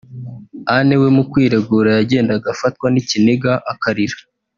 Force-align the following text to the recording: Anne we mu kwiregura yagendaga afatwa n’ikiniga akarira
Anne 0.75 0.95
we 1.01 1.07
mu 1.17 1.23
kwiregura 1.31 1.89
yagendaga 1.99 2.47
afatwa 2.55 2.87
n’ikiniga 2.89 3.51
akarira 3.73 4.17